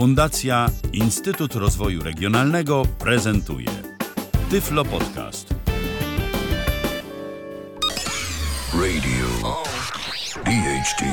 [0.00, 3.68] Fundacja Instytut Rozwoju Regionalnego prezentuje
[4.50, 5.54] Tyflo Podcast.
[8.74, 9.56] Radio
[10.44, 11.04] DHT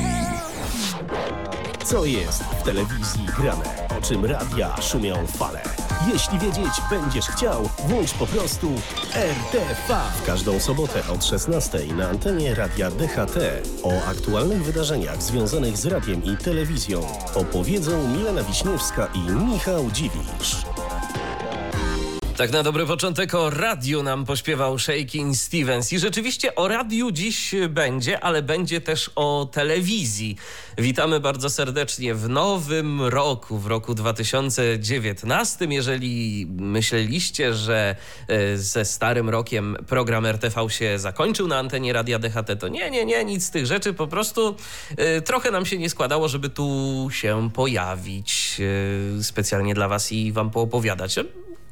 [1.84, 3.88] Co jest w telewizji grane?
[3.98, 5.87] O czym radia szumią fale?
[6.12, 8.72] Jeśli wiedzieć będziesz chciał, włącz po prostu
[9.14, 10.00] RTV.
[10.22, 13.38] W każdą sobotę od 16 na antenie Radia DHT
[13.82, 17.00] o aktualnych wydarzeniach związanych z radiem i telewizją
[17.34, 20.67] opowiedzą Milena Wiśniewska i Michał Dziwisz.
[22.38, 25.92] Tak na dobry początek o radiu nam pośpiewał Shaking Stevens.
[25.92, 30.36] I rzeczywiście o radiu dziś będzie, ale będzie też o telewizji.
[30.78, 35.66] Witamy bardzo serdecznie w nowym roku, w roku 2019.
[35.70, 37.96] Jeżeli myśleliście, że
[38.28, 43.04] e, ze starym rokiem program RTV się zakończył na antenie Radia DHT, to nie, nie,
[43.04, 43.94] nie, nic z tych rzeczy.
[43.94, 44.56] Po prostu
[44.96, 48.60] e, trochę nam się nie składało, żeby tu się pojawić
[49.18, 51.18] e, specjalnie dla Was i Wam poopowiadać.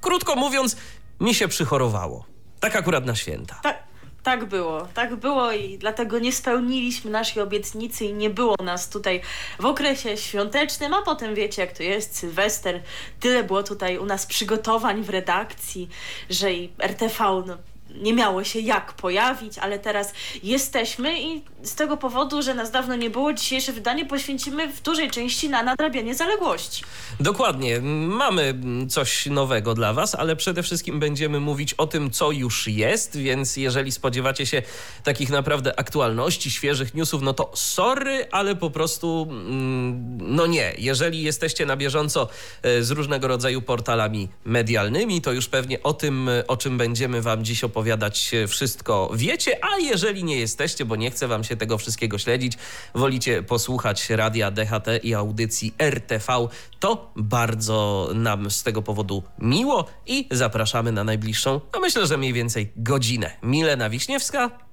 [0.00, 0.76] Krótko mówiąc,
[1.20, 2.24] mi się przychorowało.
[2.60, 3.60] Tak akurat na święta.
[3.62, 3.82] Tak,
[4.22, 9.20] tak było, tak było i dlatego nie spełniliśmy naszej obietnicy i nie było nas tutaj
[9.60, 12.82] w okresie świątecznym, a potem wiecie jak to jest, Sylwester,
[13.20, 15.88] tyle było tutaj u nas przygotowań w redakcji,
[16.30, 17.56] że i RTV no,
[18.02, 22.96] nie miało się jak pojawić, ale teraz jesteśmy i z tego powodu, że nas dawno
[22.96, 26.82] nie było, dzisiejsze wydanie poświęcimy w dużej części na nadrabianie zaległości.
[27.20, 27.80] Dokładnie.
[28.08, 28.54] Mamy
[28.88, 33.56] coś nowego dla Was, ale przede wszystkim będziemy mówić o tym, co już jest, więc
[33.56, 34.62] jeżeli spodziewacie się
[35.04, 40.72] takich naprawdę aktualności, świeżych newsów, no to sorry, ale po prostu mm, no nie.
[40.78, 42.28] Jeżeli jesteście na bieżąco
[42.62, 47.44] e, z różnego rodzaju portalami medialnymi, to już pewnie o tym, o czym będziemy Wam
[47.44, 51.78] dziś opowiadać, e, wszystko wiecie, a jeżeli nie jesteście, bo nie chcę Wam się tego
[51.78, 52.52] wszystkiego śledzić,
[52.94, 56.48] wolicie posłuchać radia DHT i audycji RTV,
[56.78, 62.32] to bardzo nam z tego powodu miło i zapraszamy na najbliższą, no myślę, że mniej
[62.32, 63.30] więcej godzinę.
[63.42, 64.65] Milena Wiśniewska,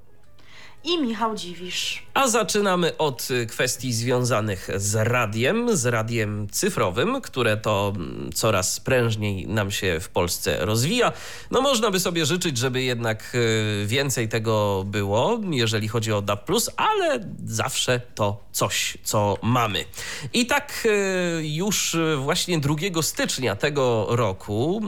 [0.83, 2.03] i Michał Dziwisz.
[2.13, 8.79] A zaczynamy od y, kwestii związanych z radiem, z radiem cyfrowym, które to mm, coraz
[8.79, 11.11] prężniej nam się w Polsce rozwija.
[11.51, 16.51] No można by sobie życzyć, żeby jednak y, więcej tego było, jeżeli chodzi o DAB+,
[16.77, 19.85] ale zawsze to coś, co mamy.
[20.33, 24.81] I tak y, już właśnie 2 stycznia tego roku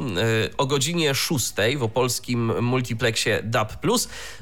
[0.58, 3.74] o godzinie 6 w opolskim multiplexie DAB+,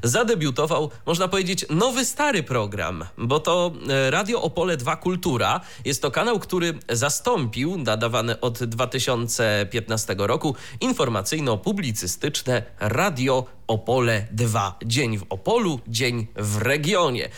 [0.03, 5.61] zadebiutował, można powiedzieć, powiedzieć, nowy stary program, bo to e, Radio Opole 2 Kultura.
[5.85, 14.75] Jest to kanał, który zastąpił nadawane od 2015 roku informacyjno-publicystyczne Radio Opole 2.
[14.85, 17.25] Dzień w Opolu, dzień w regionie.
[17.25, 17.29] E,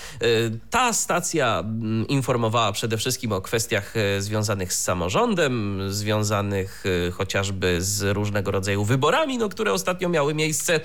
[0.69, 8.15] ta stacja mm, informowała przede wszystkim o kwestiach e, związanych z samorządem, związanych chociażby z
[8.15, 10.79] różnego rodzaju wyborami, no, które ostatnio miały miejsce.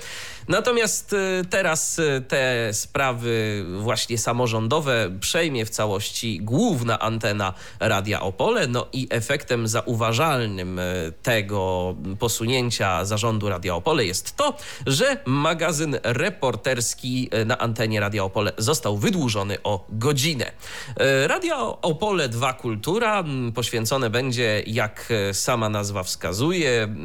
[0.47, 1.15] Natomiast
[1.49, 8.67] teraz te sprawy właśnie samorządowe przejmie w całości główna antena Radia Opole.
[8.67, 10.83] No i efektem zauważalnym e,
[11.23, 14.57] tego posunięcia zarządu Radia Opole jest to,
[14.87, 20.51] że magazyn reporterski e, na antenie Radia Opole został wydłużony o godzinę.
[20.97, 23.23] E, Radio Opole 2 Kultura
[23.55, 26.95] poświęcone będzie, jak sama nazwa wskazuje,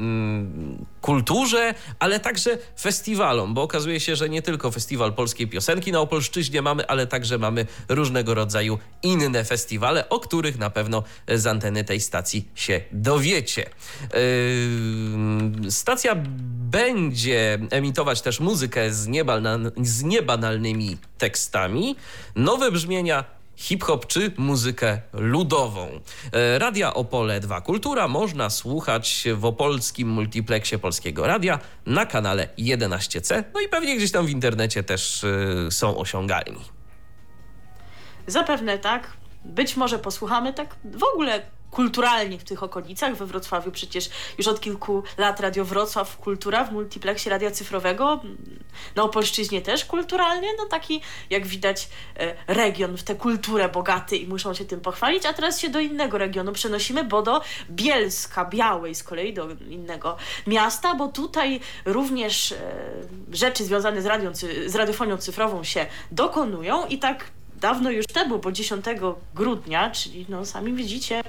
[1.01, 6.63] kulturze, ale także festiwalom, bo okazuje się, że nie tylko festiwal polskiej piosenki na Opolszczyźnie
[6.63, 12.01] mamy, ale także mamy różnego rodzaju inne festiwale, o których na pewno z anteny tej
[12.01, 13.71] stacji się dowiecie.
[15.71, 16.17] Stacja
[16.71, 19.09] będzie emitować też muzykę z,
[19.83, 21.97] z niebanalnymi tekstami,
[22.37, 23.25] nowe brzmienia
[23.57, 25.89] hip-hop czy muzykę ludową.
[26.33, 33.45] E, Radia Opole 2 Kultura można słuchać w opolskim multiplexie Polskiego Radia na kanale 11C.
[33.55, 36.61] No i pewnie gdzieś tam w internecie też e, są osiągalni.
[38.27, 39.13] Zapewne tak.
[39.45, 41.43] Być może posłuchamy tak w ogóle
[41.77, 43.17] kulturalnie w tych okolicach.
[43.17, 48.21] We Wrocławiu przecież już od kilku lat Radio Wrocław Kultura w multiplexie radia cyfrowego.
[48.95, 50.49] Na Opolszczyźnie też kulturalnie.
[50.59, 55.27] No taki, jak widać, e, region w tę kulturę bogaty i muszą się tym pochwalić.
[55.27, 57.41] A teraz się do innego regionu przenosimy, bo do
[57.71, 60.17] Bielska Białej z kolei, do innego
[60.47, 62.57] miasta, bo tutaj również e,
[63.33, 64.35] rzeczy związane z, radią,
[64.67, 68.85] z radiofonią cyfrową się dokonują i tak dawno już temu, bo 10
[69.35, 71.23] grudnia, czyli no sami widzicie,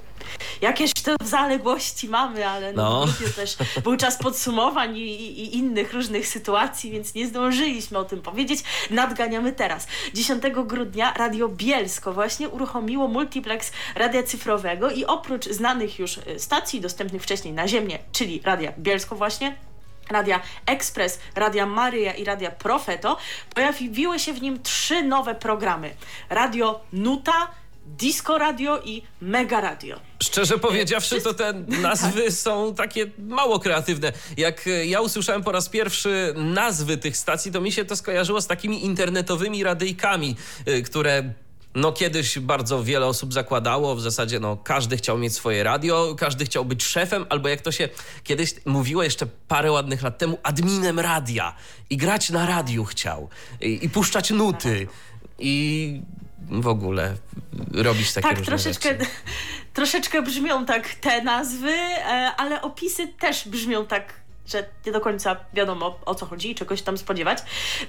[0.62, 3.13] jakież te zaległości mamy, ale no, No.
[3.35, 8.21] też był czas podsumowań i, i, i innych różnych sytuacji, więc nie zdążyliśmy o tym
[8.21, 8.63] powiedzieć.
[8.89, 9.88] Nadganiamy teraz.
[10.13, 16.81] 10 grudnia Radio Bielsko właśnie uruchomiło multiplex radia cyfrowego i oprócz znanych już y, stacji
[16.81, 19.56] dostępnych wcześniej na ziemię, czyli Radia Bielsko właśnie,
[20.09, 23.18] Radia Express, Radia Maryja i Radia Profeto,
[23.56, 25.95] pojawiły się w nim trzy nowe programy.
[26.30, 27.48] Radio Nuta,
[27.88, 30.00] Disco Radio i Mega Radio.
[30.24, 34.13] Szczerze powiedziawszy, to te nazwy są takie mało kreatywne.
[34.38, 38.42] Jak e, ja usłyszałem po raz pierwszy nazwy tych stacji, to mi się to skojarzyło
[38.42, 40.36] z takimi internetowymi radyjkami,
[40.68, 41.33] y, które
[41.77, 46.45] no kiedyś bardzo wiele osób zakładało, w zasadzie no każdy chciał mieć swoje radio, każdy
[46.45, 47.89] chciał być szefem, albo jak to się
[48.24, 51.56] kiedyś mówiło jeszcze parę ładnych lat temu, adminem radia.
[51.89, 53.29] I grać na radiu chciał.
[53.62, 54.88] I, i puszczać nuty.
[55.39, 56.01] I
[56.50, 57.15] w ogóle
[57.74, 59.06] robić takie tak, troszeczkę, rzeczy.
[59.74, 64.13] troszeczkę brzmią tak te nazwy, e, ale opisy też brzmią tak,
[64.48, 67.40] że nie do końca wiadomo o co chodzi i czegoś tam spodziewać.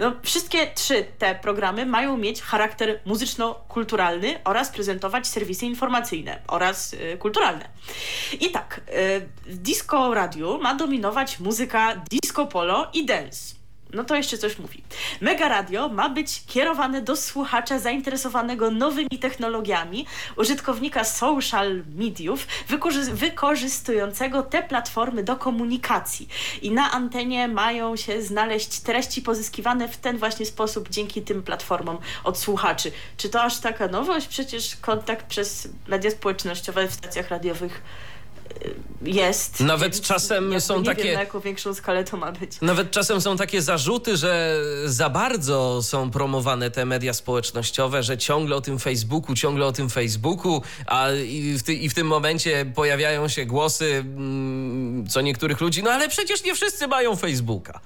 [0.01, 7.17] No, wszystkie trzy te programy mają mieć charakter muzyczno-kulturalny oraz prezentować serwisy informacyjne oraz e,
[7.17, 7.69] kulturalne.
[8.41, 13.58] I tak, e, w Disco Radio ma dominować muzyka disco polo i dance.
[13.93, 14.83] No to jeszcze coś mówi.
[15.21, 20.07] Mega Radio ma być kierowane do słuchacza zainteresowanego nowymi technologiami,
[20.37, 26.29] użytkownika social mediów, wykorzy- wykorzystującego te platformy do komunikacji.
[26.63, 31.99] I na antenie mają się znaleźć treści pozyskiwane w ten właśnie sposób dzięki tym platformom
[32.25, 32.93] od słuchaczy.
[33.17, 34.27] Czy to aż taka nowość?
[34.27, 37.83] Przecież kontakt przez media społecznościowe w stacjach radiowych
[39.03, 39.61] jest.
[39.61, 42.61] Nawet więc czasem jakby są nie takie- Wiem, na jaką większą skalę to ma być.
[42.61, 48.57] Nawet czasem są takie zarzuty, że za bardzo są promowane te media społecznościowe, że ciągle
[48.57, 52.67] o tym Facebooku, ciągle o tym Facebooku, a i w, ty, i w tym momencie
[52.75, 57.81] pojawiają się głosy mm, co niektórych ludzi, no ale przecież nie wszyscy mają Facebooka.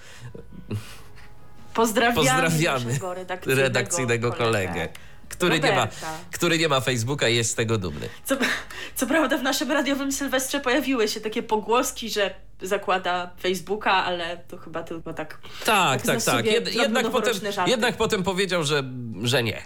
[1.75, 4.89] Pozdrawiamy, Pozdrawiamy redakcyjnego, redakcyjnego kolegę,
[5.33, 5.89] który nie, ma,
[6.33, 8.09] który nie ma Facebooka i jest z tego dumny.
[8.25, 8.37] Co,
[8.95, 14.59] co prawda w naszym radiowym Sylwestrze pojawiły się takie pogłoski, że zakłada Facebooka, ale to
[14.59, 15.39] chyba tylko tak.
[15.65, 16.47] Tak, Tak tak, tak.
[16.47, 17.71] Jed, jednak, potem, żarty.
[17.71, 18.83] jednak potem powiedział, że,
[19.23, 19.63] że nie.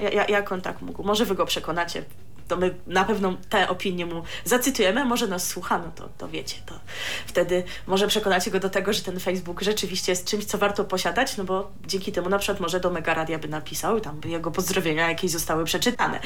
[0.00, 1.02] Ja, ja, jak on tak mógł?
[1.02, 2.04] Może wy go przekonacie.
[2.48, 6.56] To my na pewno te opinie mu zacytujemy, może nas słucha, no to, to wiecie,
[6.66, 6.74] to
[7.26, 11.36] wtedy może przekonacie go do tego, że ten Facebook rzeczywiście jest czymś, co warto posiadać,
[11.36, 14.28] no bo dzięki temu na przykład może do Mega Radia by napisał i tam by
[14.28, 16.20] jego pozdrowienia jakieś zostały przeczytane.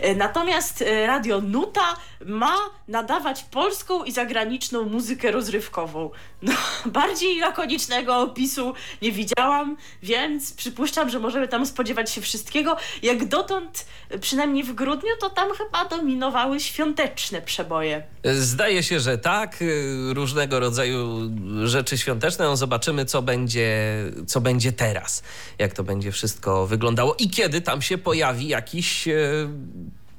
[0.00, 2.56] E, Natomiast e, Radio Nuta ma
[2.88, 6.10] nadawać polską i zagraniczną muzykę rozrywkową.
[6.42, 6.52] No,
[6.86, 12.76] bardziej lakonicznego opisu nie widziałam, więc przypuszczam, że możemy tam spodziewać się wszystkiego.
[13.02, 18.02] Jak dotąd, e, przynajmniej w grudniu, to tam chyba dominowały świąteczne przeboje.
[18.24, 19.64] Zdaje się, że tak.
[20.12, 21.30] Różnego rodzaju
[21.64, 22.44] rzeczy świąteczne.
[22.44, 23.96] No zobaczymy, co będzie,
[24.26, 25.22] co będzie teraz.
[25.58, 29.12] Jak to będzie wszystko wyglądało i kiedy tam się pojawi jakiś, e,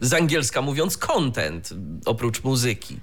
[0.01, 1.69] z angielska mówiąc, content
[2.05, 2.99] oprócz muzyki.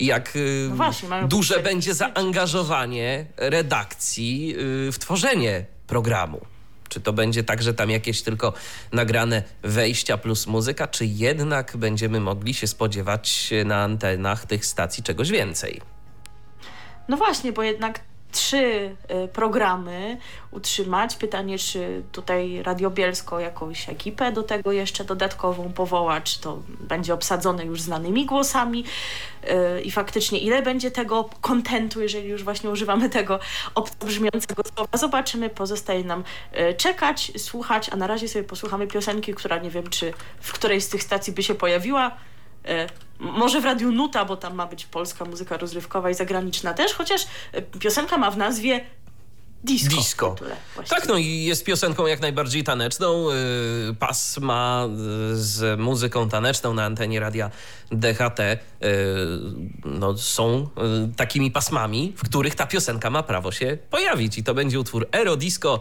[0.00, 4.54] Jak y, No właśnie, duże będzie zaangażowanie redakcji
[4.88, 6.40] y, w tworzenie programu.
[6.88, 8.52] Czy to będzie tak, że tam jakieś tylko
[8.92, 15.30] nagrane wejścia plus muzyka, czy jednak będziemy mogli się spodziewać na antenach tych stacji czegoś
[15.30, 15.80] więcej?
[17.08, 18.00] No właśnie, bo jednak
[18.36, 20.16] trzy y, programy
[20.50, 21.16] utrzymać.
[21.16, 27.14] Pytanie, czy tutaj Radio Bielsko jakąś ekipę do tego jeszcze dodatkową powoła, czy to będzie
[27.14, 28.84] obsadzone już znanymi głosami
[29.44, 33.38] y, i faktycznie ile będzie tego kontentu, jeżeli już właśnie używamy tego
[33.74, 34.98] obco brzmiącego słowa.
[34.98, 36.24] Zobaczymy, pozostaje nam
[36.70, 40.80] y, czekać, słuchać, a na razie sobie posłuchamy piosenki, która nie wiem, czy w której
[40.80, 42.16] z tych stacji by się pojawiła.
[42.66, 42.86] E,
[43.18, 47.26] Może w Radiu Nuta, bo tam ma być polska muzyka rozrywkowa i zagraniczna też, chociaż
[47.52, 48.80] e, piosenka ma w nazwie
[49.64, 49.96] Disco.
[49.96, 50.30] Disco.
[50.30, 50.56] tytule.
[50.88, 53.30] Tak, no i jest piosenką jak najbardziej taneczną.
[53.30, 54.88] Yy, Pasma
[55.30, 57.50] yy, z muzyką taneczną na antenie radia
[57.92, 58.40] DHT
[59.84, 60.68] no, są
[61.16, 64.38] takimi pasmami, w których ta piosenka ma prawo się pojawić.
[64.38, 65.80] I to będzie utwór Aerodisco.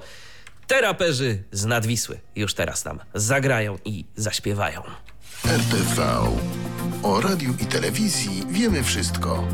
[0.67, 4.81] Te raperzy z Nadwisły już teraz nam zagrają i zaśpiewają.
[5.45, 6.27] RTV.
[7.05, 9.47] O radiu i telewizji wiemy wszystko.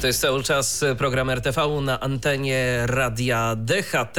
[0.00, 4.16] To jest cały czas program RTV na antenie radia DHT.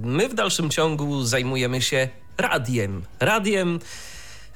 [0.00, 3.04] My w dalszym ciągu zajmujemy się radiem.
[3.20, 3.78] Radiem,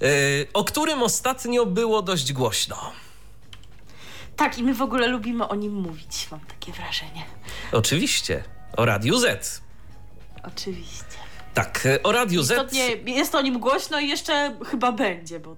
[0.01, 0.09] yy,
[0.53, 2.93] o którym ostatnio było dość głośno.
[4.37, 7.25] Tak, i my w ogóle lubimy o nim mówić, mam takie wrażenie.
[7.73, 8.45] Oczywiście,
[8.77, 9.61] o Radiu Z.
[10.43, 11.10] Oczywiście.
[11.55, 12.51] Tak, o Radiu Z.
[12.51, 15.57] Istotnie jest o nim głośno i jeszcze chyba będzie, bo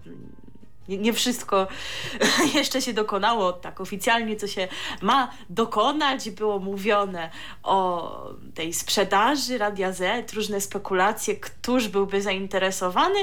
[0.88, 1.66] nie, wszystko
[2.54, 4.68] jeszcze się dokonało tak oficjalnie, co się
[5.02, 6.30] ma dokonać.
[6.30, 7.30] Było mówione
[7.62, 13.18] o tej sprzedaży Radia Z, różne spekulacje, któż byłby zainteresowany,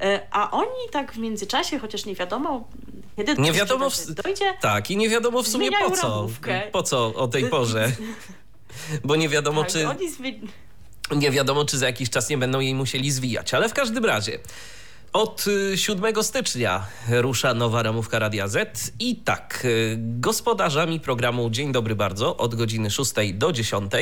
[0.00, 2.68] e, a oni tak w międzyczasie, chociaż nie wiadomo,
[3.16, 4.10] kiedy nie wiadomo w...
[4.10, 4.54] dojdzie.
[4.60, 6.08] Tak, i nie wiadomo w sumie po co.
[6.08, 6.62] Ramówkę.
[6.72, 7.92] Po co o tej porze.
[9.04, 9.88] Bo nie wiadomo, tak, czy.
[9.88, 10.08] Oni.
[11.16, 14.38] Nie wiadomo, czy za jakiś czas nie będą jej musieli zwijać, ale w każdym razie.
[15.12, 22.36] Od 7 stycznia rusza nowa ramówka Radia Z i tak, gospodarzami programu Dzień Dobry Bardzo
[22.36, 23.92] od godziny 6 do 10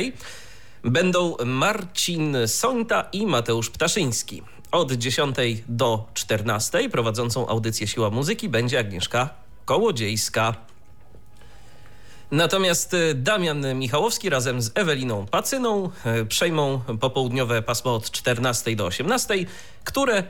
[0.83, 4.41] będą Marcin Sońta i Mateusz Ptaszyński.
[4.71, 5.35] Od 10
[5.67, 9.29] do 14 prowadzącą audycję Siła Muzyki będzie Agnieszka
[9.65, 10.55] Kołodziejska.
[12.31, 15.89] Natomiast Damian Michałowski razem z Eweliną Pacyną
[16.29, 19.35] przejmą popołudniowe pasmo od 14 do 18,
[19.83, 20.23] które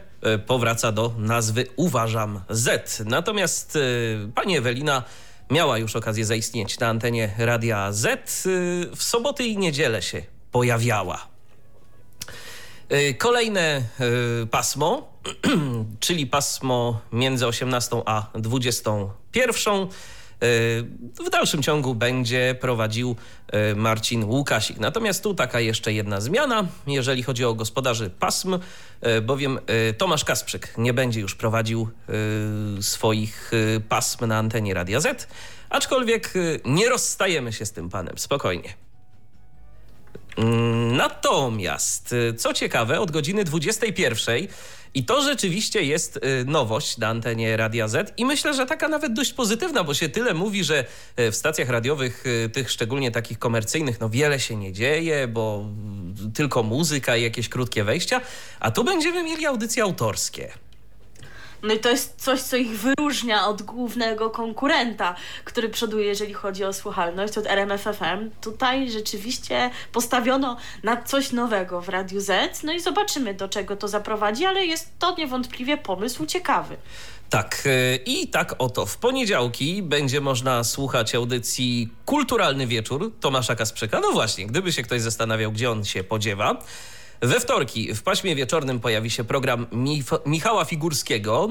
[0.45, 2.99] powraca do nazwy Uważam Z.
[3.05, 3.77] Natomiast
[4.35, 5.03] pani Ewelina
[5.51, 8.43] miała już okazję zaistnieć na antenie Radia Z.
[8.95, 11.27] W soboty i niedzielę się pojawiała.
[13.17, 13.83] Kolejne
[14.51, 15.13] pasmo,
[15.99, 19.87] czyli pasmo między 18 a 21
[21.25, 23.15] w dalszym ciągu będzie prowadził
[23.75, 24.79] Marcin Łukasik.
[24.79, 28.59] Natomiast tu taka jeszcze jedna zmiana, jeżeli chodzi o gospodarzy pasm,
[29.21, 29.59] bowiem
[29.97, 31.89] Tomasz Kasprzyk nie będzie już prowadził
[32.81, 33.51] swoich
[33.89, 35.27] pasm na antenie Radia Z,
[35.69, 36.33] aczkolwiek
[36.65, 38.86] nie rozstajemy się z tym panem, spokojnie.
[40.91, 44.47] Natomiast, co ciekawe, od godziny 21
[44.93, 49.33] i to rzeczywiście jest nowość na antenie Radia Z i myślę, że taka nawet dość
[49.33, 50.85] pozytywna, bo się tyle mówi, że
[51.17, 55.65] w stacjach radiowych, tych szczególnie takich komercyjnych, no wiele się nie dzieje, bo
[56.33, 58.21] tylko muzyka i jakieś krótkie wejścia,
[58.59, 60.51] a tu będziemy mieli audycje autorskie.
[61.63, 66.63] No i to jest coś, co ich wyróżnia od głównego konkurenta, który przoduje, jeżeli chodzi
[66.63, 68.31] o słuchalność, od RMFFM.
[68.41, 73.87] Tutaj rzeczywiście postawiono na coś nowego w Radiu Z, no i zobaczymy, do czego to
[73.87, 76.77] zaprowadzi, ale jest to niewątpliwie pomysł ciekawy.
[77.29, 77.63] Tak,
[78.05, 83.99] i tak oto w poniedziałki będzie można słuchać audycji Kulturalny Wieczór Tomasza Kasprzyka.
[83.99, 86.61] No właśnie, gdyby się ktoś zastanawiał, gdzie on się podziewa.
[87.21, 89.67] We wtorki w paśmie wieczornym pojawi się program
[90.25, 91.49] Michała Figurskiego,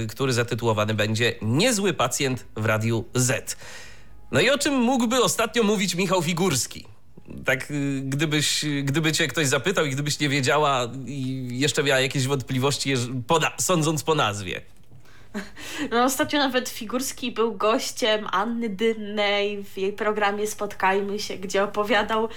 [0.00, 3.56] yy, który zatytułowany będzie Niezły pacjent w Radiu Z.
[4.30, 6.84] No i o czym mógłby ostatnio mówić Michał Figurski?
[7.44, 12.26] Tak, yy, gdybyś, gdyby cię ktoś zapytał i gdybyś nie wiedziała i jeszcze miała jakieś
[12.26, 12.94] wątpliwości,
[13.58, 14.60] sądząc po nazwie.
[15.90, 22.28] No, ostatnio nawet Figurski był gościem Anny Dynnej w jej programie Spotkajmy się, gdzie opowiadał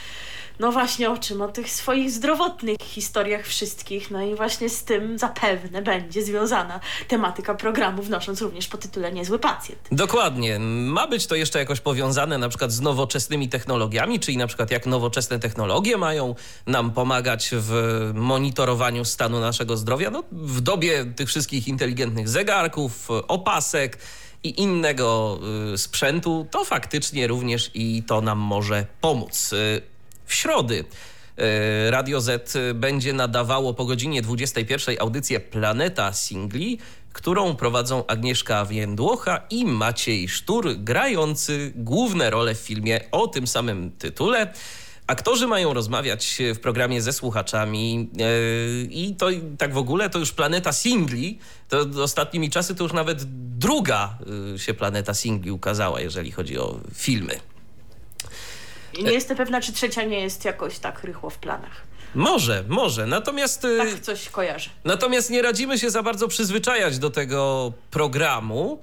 [0.60, 1.42] no właśnie o czym?
[1.42, 4.12] O tych swoich zdrowotnych historiach wszystkich.
[4.12, 9.40] No i właśnie z tym zapewne będzie związana tematyka programu, wnosząc również po tytule Niezły
[9.40, 9.82] Pacjent.
[9.92, 10.60] Dokładnie.
[10.60, 14.86] Ma być to jeszcze jakoś powiązane na przykład z nowoczesnymi technologiami, czyli na przykład jak
[14.86, 16.36] nowoczesne technologie mają
[16.68, 20.10] nam pomagać w monitorowaniu stanu naszego zdrowia.
[20.12, 22.85] No, w dobie tych wszystkich inteligentnych zegarków,
[23.27, 23.98] opasek
[24.44, 25.39] i innego
[25.74, 29.54] y, sprzętu, to faktycznie również i to nam może pomóc.
[29.54, 29.82] Y,
[30.25, 30.86] w środy
[31.89, 36.80] Radio Z będzie nadawało po godzinie 21 audycję Planeta Singli,
[37.13, 43.92] którą prowadzą Agnieszka Więdłocha i Maciej Sztur, grający główne role w filmie o tym samym
[43.92, 44.54] tytule.
[45.08, 50.32] Aktorzy mają rozmawiać w programie ze słuchaczami yy, i to tak w ogóle to już
[50.32, 53.24] Planeta Singli, to ostatnimi czasy to już nawet
[53.58, 54.18] druga
[54.52, 57.40] yy, się Planeta Singli ukazała, jeżeli chodzi o filmy.
[59.04, 61.82] Nie jestem pewna, czy trzecia nie jest jakoś tak rychło w planach.
[62.16, 63.08] Może, może.
[63.08, 63.68] Natomiast.
[63.78, 64.70] Tak coś kojarzę.
[64.84, 68.82] Natomiast nie radzimy się za bardzo przyzwyczajać do tego programu,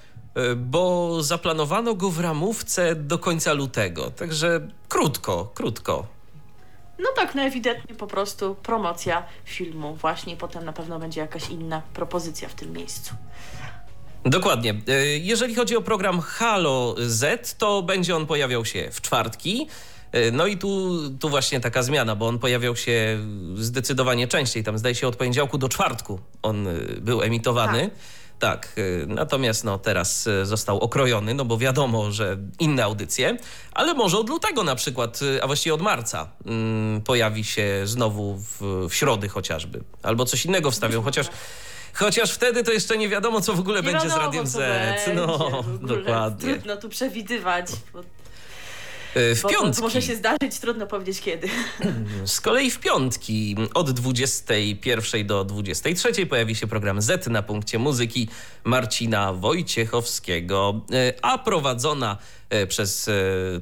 [0.57, 4.11] bo zaplanowano go w ramówce do końca lutego.
[4.11, 6.07] Także krótko, krótko.
[6.99, 9.95] No tak, no ewidentnie po prostu promocja filmu.
[9.95, 13.15] Właśnie potem na pewno będzie jakaś inna propozycja w tym miejscu.
[14.25, 14.75] Dokładnie.
[15.21, 19.69] Jeżeli chodzi o program Halo Z, to będzie on pojawiał się w czwartki.
[20.33, 23.19] No i tu, tu właśnie taka zmiana, bo on pojawiał się
[23.55, 24.65] zdecydowanie częściej.
[24.65, 26.69] Tam zdaje się od poniedziałku do czwartku on
[27.01, 27.83] był emitowany.
[27.83, 27.99] Tak.
[28.43, 28.73] Tak.
[29.07, 33.37] Natomiast no, teraz został okrojony, no bo wiadomo, że inne audycje,
[33.73, 38.87] ale może od lutego na przykład, a właściwie od marca mm, pojawi się znowu w,
[38.89, 39.85] w środy chociażby.
[40.03, 41.27] Albo coś innego wstawią, chociaż...
[41.95, 44.61] Chociaż wtedy to jeszcze nie wiadomo, co w ogóle nie będzie wiadomo, z Radiem Z.
[45.15, 46.55] No, dokładnie.
[46.55, 47.67] Trudno tu przewidywać.
[47.93, 48.03] Bo...
[49.15, 49.77] E, w Bo, piątki.
[49.77, 51.49] To może się zdarzyć, trudno powiedzieć kiedy.
[52.25, 58.29] Z kolei w piątki od 21 do 23 pojawi się program Z na punkcie muzyki
[58.65, 62.19] Marcina Wojciechowskiego, e, a prowadzona
[62.51, 63.11] e, przez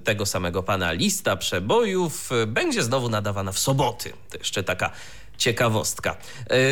[0.04, 4.12] tego samego pana lista przebojów będzie znowu nadawana w soboty.
[4.30, 4.90] To jeszcze taka
[5.40, 6.16] ciekawostka.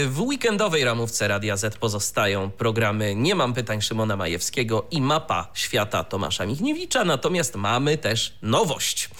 [0.06, 6.04] W weekendowej ramówce Radia Z pozostają programy Nie mam pytań Szymona Majewskiego i Mapa Świata
[6.04, 9.10] Tomasza Michniewicza, natomiast mamy też nowość.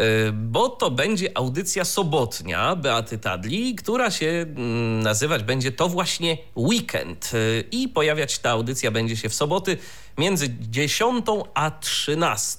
[0.00, 6.38] Y, bo to będzie audycja sobotnia Beaty Tadli, która się mm, nazywać będzie To właśnie
[6.56, 7.30] Weekend.
[7.34, 9.76] Y, I pojawiać ta audycja będzie się w soboty
[10.18, 12.58] między 10 a 13.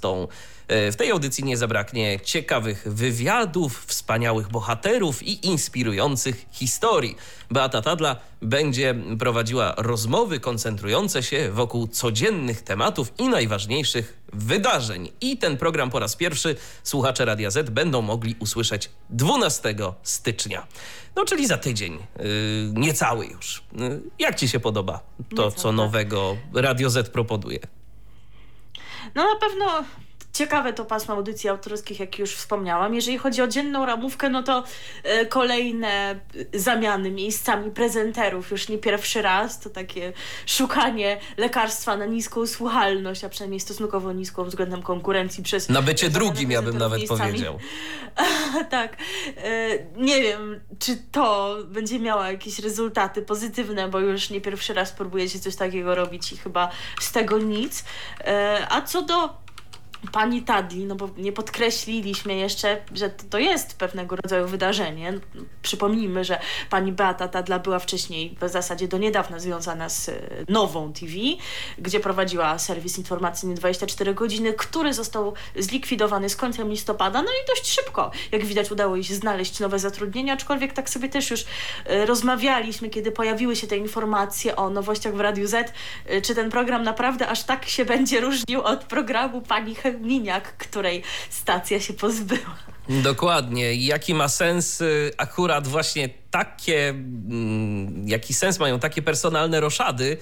[0.69, 7.15] W tej audycji nie zabraknie ciekawych wywiadów, wspaniałych bohaterów i inspirujących historii.
[7.51, 15.11] Beata Tadla będzie prowadziła rozmowy koncentrujące się wokół codziennych tematów i najważniejszych wydarzeń.
[15.21, 20.67] I ten program po raz pierwszy słuchacze Radia Z będą mogli usłyszeć 12 stycznia.
[21.15, 22.23] No czyli za tydzień, yy,
[22.73, 23.63] niecały już.
[23.75, 25.75] Yy, jak ci się podoba to, Niecały, co tak.
[25.77, 27.59] nowego Radio Z proponuje?
[29.15, 29.83] No na pewno
[30.37, 32.95] ciekawe to pasmo audycji autorskich, jak już wspomniałam.
[32.95, 34.63] Jeżeli chodzi o dzienną ramówkę, no to
[35.03, 36.19] e, kolejne
[36.53, 39.59] zamiany miejscami prezenterów już nie pierwszy raz.
[39.59, 40.13] To takie
[40.45, 45.69] szukanie lekarstwa na niską słuchalność, a przynajmniej stosunkowo niską względem konkurencji przez.
[45.69, 47.21] Na bycie drugim, ja bym nawet miejscami.
[47.21, 47.59] powiedział.
[48.69, 48.97] tak.
[49.37, 54.91] E, nie wiem, czy to będzie miało jakieś rezultaty pozytywne, bo już nie pierwszy raz
[54.91, 57.83] próbujecie coś takiego robić i chyba z tego nic.
[58.19, 59.46] E, a co do
[60.11, 65.13] pani Tadli, no bo nie podkreśliliśmy jeszcze, że to jest pewnego rodzaju wydarzenie.
[65.61, 70.13] Przypomnijmy, że pani Beata Tadla była wcześniej w zasadzie do niedawna związana z e,
[70.49, 71.13] Nową TV,
[71.77, 77.73] gdzie prowadziła serwis informacyjny 24 godziny, który został zlikwidowany z końcem listopada, no i dość
[77.73, 81.45] szybko, jak widać udało jej się znaleźć nowe zatrudnienie, aczkolwiek tak sobie też już
[81.85, 85.73] e, rozmawialiśmy, kiedy pojawiły się te informacje o nowościach w Radiu Z,
[86.05, 91.03] e, czy ten program naprawdę aż tak się będzie różnił od programu pani Miniak, której
[91.29, 92.57] stacja się pozbyła.
[92.89, 93.75] Dokładnie.
[93.75, 100.17] Jaki ma sens y, akurat właśnie takie, mm, jaki sens mają takie personalne roszady,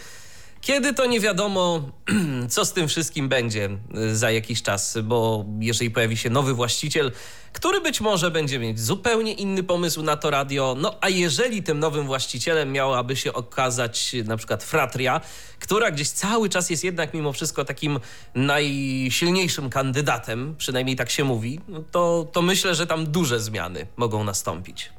[0.66, 1.90] kiedy to nie wiadomo,
[2.50, 7.12] co z tym wszystkim będzie y, za jakiś czas, bo jeżeli pojawi się nowy właściciel,
[7.54, 11.80] który być może będzie mieć zupełnie inny pomysł na to radio, no a jeżeli tym
[11.80, 15.22] nowym właścicielem miałaby się okazać na przykład Fratria,
[15.60, 18.00] która gdzieś cały czas jest jednak mimo wszystko takim
[18.36, 24.24] najsilniejszym kandydatem, przynajmniej tak się mówi, no to, to myślę, że tam duże zmiany mogą
[24.24, 24.92] nastąpić.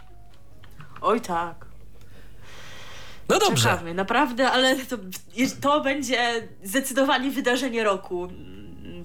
[1.01, 1.66] Oj tak.
[3.29, 3.69] No dobrze.
[3.71, 4.97] Czekamy, naprawdę, ale to,
[5.61, 8.29] to będzie zdecydowanie wydarzenie roku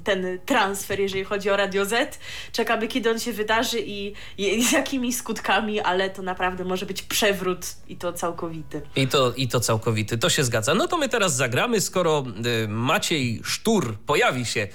[0.03, 2.19] ten transfer, jeżeli chodzi o Radio Z.
[2.51, 7.01] Czekamy, kiedy on się wydarzy i, i, z jakimi skutkami, ale to naprawdę może być
[7.01, 8.81] przewrót i to całkowity.
[8.95, 10.73] I to, I to całkowity, to się zgadza.
[10.73, 12.23] No to my teraz zagramy, skoro
[12.63, 14.67] y, Maciej Sztur pojawi się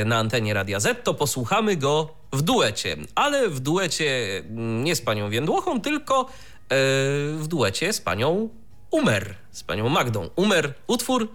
[0.00, 2.96] y, na antenie Radia Z, to posłuchamy go w duecie.
[3.14, 6.26] Ale w duecie mm, nie z panią Więdłochą, tylko y,
[7.38, 8.48] w duecie z panią
[8.94, 10.30] Umer, z panią Magdą.
[10.36, 11.28] Umer, utwór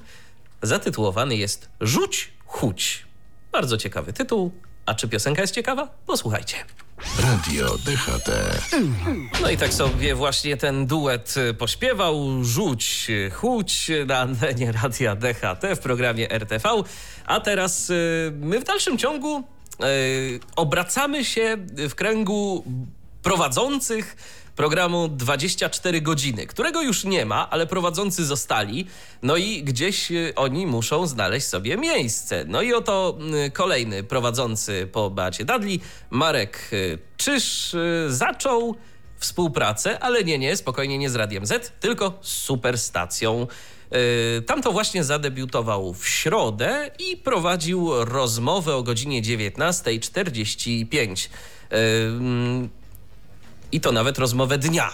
[0.62, 3.06] zatytułowany jest Rzuć, chuć.
[3.52, 4.52] Bardzo ciekawy tytuł.
[4.86, 5.88] A czy piosenka jest ciekawa?
[6.06, 6.56] Posłuchajcie.
[7.22, 8.30] Radio DHT.
[9.42, 12.44] No i tak sobie właśnie ten duet pośpiewał.
[12.44, 16.70] Rzuć, chuć na antenie Radia DHT w programie RTV.
[17.26, 19.38] A teraz y, my w dalszym ciągu
[19.84, 21.58] y, obracamy się
[21.90, 22.64] w kręgu
[23.24, 24.16] prowadzących
[24.60, 28.88] programu 24 godziny, którego już nie ma, ale prowadzący zostali.
[29.24, 32.46] No i gdzieś y, oni muszą znaleźć sobie miejsce.
[32.48, 33.18] No i oto
[33.48, 37.76] y, kolejny prowadzący po Beacie Dudley, Marek y, Czyż,
[38.08, 38.76] zaczął
[39.18, 43.48] współpracę, ale nie, nie, spokojnie nie z Radiem Z, tylko z Superstacją.
[44.46, 51.30] Tam to właśnie zadebiutował w środę i prowadził rozmowę o godzinie 19.45
[53.72, 54.90] i to nawet rozmowę dnia.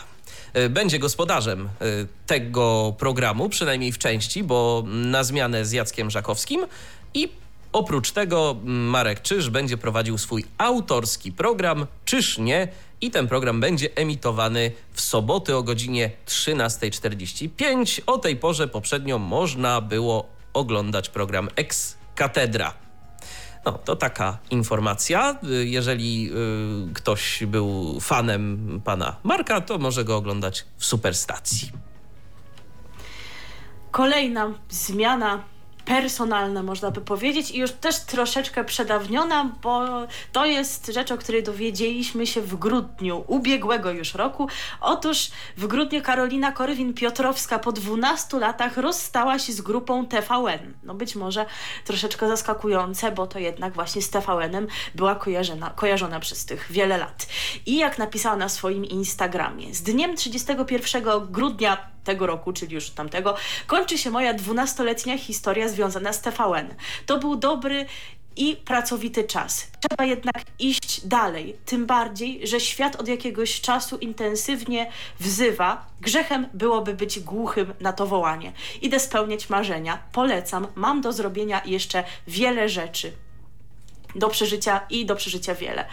[0.54, 1.86] E, będzie gospodarzem e,
[2.28, 6.66] tego programu, przynajmniej w części, bo na zmianę z Jackiem Żakowskim
[7.14, 7.30] i
[7.74, 12.68] oprócz tego Marek Czyż będzie prowadził swój autorski program Czyż nie
[13.02, 18.02] i ten program będzie emitowany w soboty o godzinie 13.45.
[18.06, 22.85] O tej porze poprzednio można było oglądać program Ex Katedra.
[23.65, 25.39] No, to taka informacja.
[25.63, 26.30] Jeżeli
[26.89, 31.71] y, ktoś był fanem pana Marka, to może go oglądać w superstacji.
[33.91, 35.43] Kolejna zmiana
[35.86, 39.86] personalna, można by powiedzieć, i już też troszeczkę przedawniona, bo
[40.32, 44.48] to jest rzecz, o której dowiedzieliśmy się w grudniu ubiegłego już roku.
[44.82, 50.74] Otóż w grudniu Karolina Korwin-Piotrowska po 12 latach rozstała się z grupą TVN.
[50.84, 51.45] No być może
[51.86, 57.28] troszeczkę zaskakujące, bo to jednak właśnie z TVN-em była kojarzona, kojarzona przez tych wiele lat.
[57.65, 63.36] I jak napisała na swoim Instagramie, z dniem 31 grudnia tego roku, czyli już tamtego,
[63.68, 66.76] kończy się moja 12-letnia historia związana z TVN.
[67.06, 67.86] To był dobry
[68.36, 69.68] i pracowity czas.
[69.89, 75.86] Trzeba jednak iść dalej, tym bardziej, że świat od jakiegoś czasu intensywnie wzywa.
[76.02, 78.54] Grzechem byłoby być głuchym na to wołanie.
[78.82, 83.12] Idę spełniać marzenia, polecam, mam do zrobienia jeszcze wiele rzeczy
[84.15, 85.86] do przeżycia i do przeżycia wiele.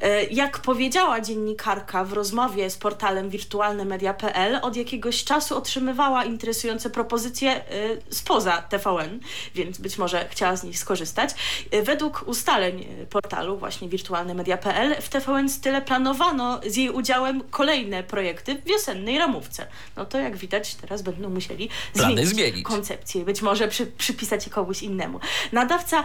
[0.00, 7.50] E, jak powiedziała dziennikarka w rozmowie z portalem wirtualnemedia.pl, od jakiegoś czasu otrzymywała interesujące propozycje
[7.50, 7.64] e,
[8.10, 9.20] spoza TVN,
[9.54, 11.30] więc być może chciała z nich skorzystać.
[11.70, 18.54] E, według ustaleń portalu właśnie wirtualnemedia.pl w TVN Style planowano z jej udziałem kolejne projekty
[18.54, 19.66] w wiosennej ramówce.
[19.96, 22.64] No to jak widać teraz będą musieli zmienić, zmienić.
[22.64, 25.20] koncepcję, być może przy, przypisać je komuś innemu.
[25.52, 26.04] Nadawca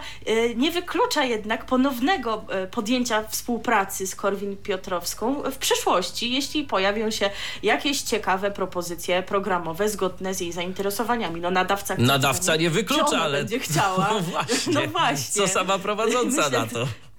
[0.56, 7.30] nie wyklucza jednak jednak ponownego e, podjęcia współpracy z Korwin-Piotrowską w przyszłości, jeśli pojawią się
[7.62, 11.40] jakieś ciekawe propozycje programowe zgodne z jej zainteresowaniami.
[11.40, 11.94] No nadawca...
[11.98, 13.38] Nadawca nie wyklucza, ale...
[13.38, 14.10] będzie chciała.
[14.14, 14.72] No właśnie.
[14.72, 15.42] No właśnie.
[15.42, 16.86] Co sama prowadząca Myślę, na to?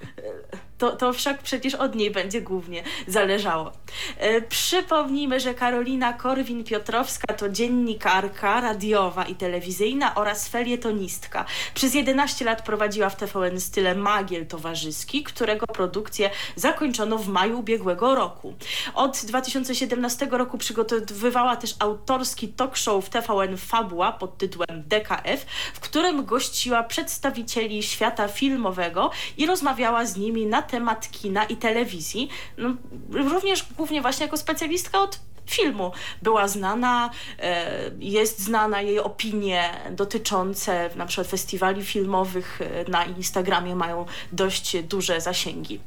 [0.81, 3.71] to, to wszak przecież od niej będzie głównie zależało.
[4.17, 11.45] E, przypomnijmy, że Karolina Korwin-Piotrowska to dziennikarka radiowa i telewizyjna oraz felietonistka.
[11.73, 18.15] Przez 11 lat prowadziła w TVN style Magiel Towarzyski, którego produkcję zakończono w maju ubiegłego
[18.15, 18.53] roku.
[18.93, 25.79] Od 2017 roku przygotowywała też autorski talk show w TVN Fabuła pod tytułem DKF, w
[25.79, 32.69] którym gościła przedstawicieli świata filmowego i rozmawiała z nimi na temat kina i telewizji, no,
[33.09, 40.89] również głównie właśnie jako specjalistka od filmu była znana, e, jest znana jej opinie dotyczące
[40.95, 45.79] na przykład festiwali filmowych e, na Instagramie mają dość duże zasięgi.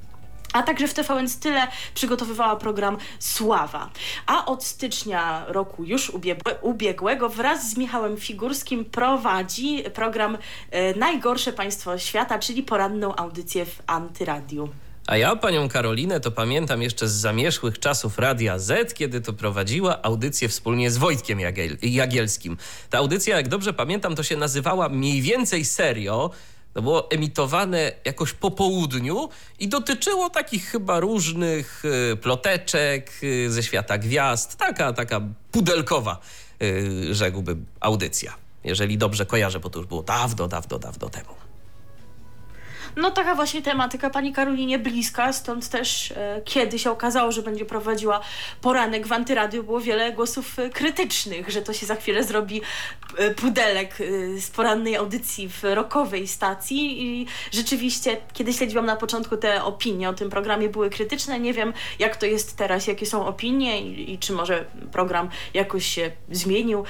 [0.55, 3.91] A także w TVN Style przygotowywała program Sława.
[4.27, 6.13] A od stycznia roku już
[6.63, 10.39] ubiegłego wraz z Michałem Figurskim prowadzi program
[10.71, 14.69] e, Najgorsze Państwo Świata, czyli poranną audycję w Antyradiu.
[15.07, 20.03] A ja panią Karolinę to pamiętam jeszcze z zamierzchłych czasów Radia Z, kiedy to prowadziła
[20.03, 22.57] audycję wspólnie z Wojtkiem Jagiel Jagielskim.
[22.91, 26.31] Ta audycja, jak dobrze pamiętam, to się nazywała mniej więcej serio.
[26.75, 31.83] To było emitowane jakoś po południu i dotyczyło takich chyba różnych
[32.13, 34.57] y, ploteczek y, ze świata gwiazd.
[34.57, 35.21] Taka, taka
[35.53, 36.21] pudelkowa,
[36.63, 38.35] y, rzekłbym, audycja.
[38.65, 41.44] Jeżeli dobrze kojarzę, bo to już było dawno, dawno, dawno temu.
[42.97, 47.65] No taka właśnie tematyka pani Karolinie bliska, stąd też e, kiedy się okazało, że będzie
[47.65, 48.21] prowadziła
[48.61, 52.61] poranek w Antyradiu, było wiele głosów e, krytycznych, że to się za chwilę zrobi
[53.19, 53.99] e, pudelek
[54.41, 57.03] z porannej audycji w rokowej stacji.
[57.03, 61.73] I rzeczywiście, kiedy śledziłam na początku te opinie o tym programie były krytyczne, nie wiem
[61.99, 66.85] jak to jest teraz, jakie są opinie i, i czy może program jakoś się zmienił,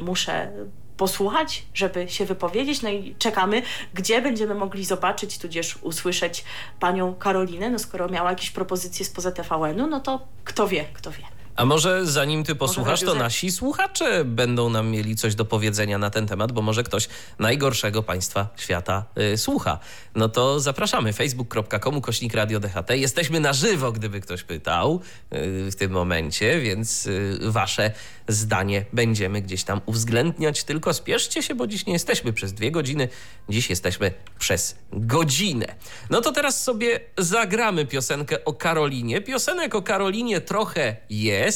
[0.00, 0.52] muszę
[0.98, 2.82] posłuchać, żeby się wypowiedzieć.
[2.82, 3.62] No i czekamy,
[3.94, 6.44] gdzie będziemy mogli zobaczyć, tudzież usłyszeć
[6.80, 7.70] panią Karolinę.
[7.70, 11.37] No skoro miała jakieś propozycje spoza TVN-u, no to kto wie, kto wie.
[11.58, 16.10] A może zanim ty posłuchasz, to nasi słuchacze będą nam mieli coś do powiedzenia na
[16.10, 19.78] ten temat, bo może ktoś najgorszego państwa świata y, słucha.
[20.14, 22.90] No to zapraszamy facebook.com kośnik radio DHT.
[22.90, 25.00] Jesteśmy na żywo, gdyby ktoś pytał
[25.32, 27.92] y, w tym momencie, więc y, wasze
[28.28, 30.64] zdanie będziemy gdzieś tam uwzględniać.
[30.64, 33.08] Tylko spieszcie się, bo dziś nie jesteśmy przez dwie godziny,
[33.48, 35.74] dziś jesteśmy przez godzinę.
[36.10, 39.20] No to teraz sobie zagramy piosenkę o Karolinie.
[39.20, 41.47] Piosenek o Karolinie trochę jest.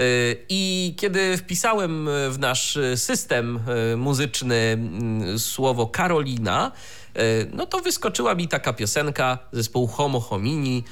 [0.00, 3.60] Y, I kiedy wpisałem w nasz system
[3.92, 6.72] y, muzyczny mm, słowo Karolina,
[7.16, 10.84] y, no to wyskoczyła mi taka piosenka zespołu Homo Homini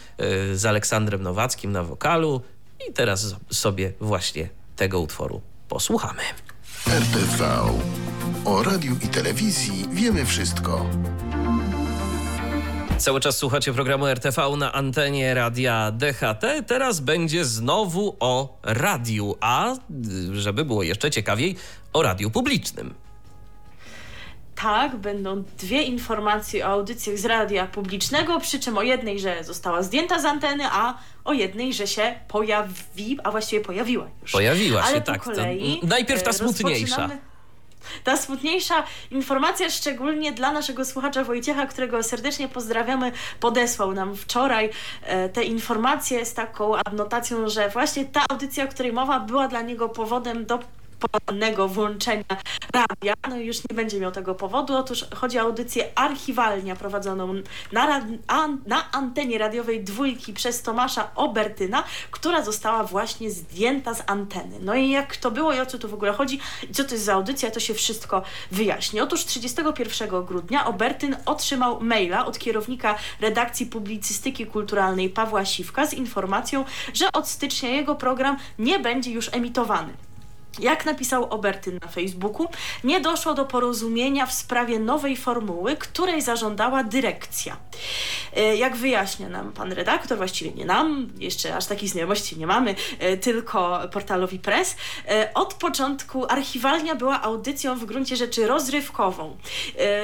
[0.55, 2.41] z Aleksandrem Nowackim na wokalu.
[2.89, 6.23] I teraz sobie właśnie tego utworu posłuchamy.
[6.89, 7.45] RTV.
[8.45, 10.87] O radiu i telewizji wiemy wszystko.
[12.99, 16.45] Cały czas słuchacie programu RTV na antenie radia DHT.
[16.67, 19.75] Teraz będzie znowu o radiu, a
[20.33, 21.57] żeby było jeszcze ciekawiej,
[21.93, 22.95] o radiu publicznym.
[24.55, 29.83] Tak, będą dwie informacje o audycjach z radia publicznego, przy czym o jednej, że została
[29.83, 34.33] zdjęta z anteny, a o jednej, że się pojawi, a właściwie pojawiła już.
[34.33, 35.23] Pojawiła Ale się, tak.
[35.23, 36.97] Kolei to najpierw ta e, smutniejsza.
[36.97, 37.36] Rozpoczynamy...
[38.05, 44.71] ta smutniejsza informacja, szczególnie dla naszego słuchacza Wojciecha, którego serdecznie pozdrawiamy, podesłał nam wczoraj
[45.03, 49.61] e, te informacje z taką adnotacją, że właśnie ta audycja, o której mowa, była dla
[49.61, 50.59] niego powodem do
[50.97, 52.25] ponownego włączenia
[52.73, 53.15] radia.
[53.29, 54.77] No już nie będzie miał tego powodu.
[54.77, 57.35] Otóż chodzi o audycję archiwalnia prowadzoną
[57.73, 64.59] na, an, na antenie radiowej dwójki przez Tomasza Obertyna, która została właśnie zdjęta z anteny.
[64.61, 66.41] No i jak to było i o co tu w ogóle chodzi
[66.73, 69.01] co to jest za audycja, to się wszystko wyjaśni.
[69.01, 76.65] Otóż 31 grudnia Obertyn otrzymał maila od kierownika redakcji publicystyki kulturalnej Pawła Siwka z informacją,
[76.95, 80.06] że od stycznia jego program nie będzie już emitowany.
[80.59, 82.47] Jak napisał Obertyn na Facebooku,
[82.85, 87.57] nie doszło do porozumienia w sprawie nowej formuły, której zażądała dyrekcja.
[88.37, 92.75] E, jak wyjaśnia nam pan redaktor, właściwie nie nam, jeszcze aż takiej znajomości nie mamy,
[92.99, 94.77] e, tylko portalowi Press,
[95.09, 99.37] e, od początku archiwalnia była audycją w gruncie rzeczy rozrywkową.